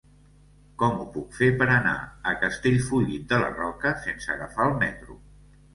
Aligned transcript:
Com 0.83 0.95
ho 1.01 1.05
puc 1.17 1.37
fer 1.41 1.49
per 1.61 1.67
anar 1.75 1.93
a 2.31 2.33
Castellfollit 2.45 3.29
de 3.35 3.43
la 3.45 3.53
Roca 3.61 3.95
sense 4.09 4.37
agafar 4.39 4.71
el 4.73 4.77
metro? 4.85 5.23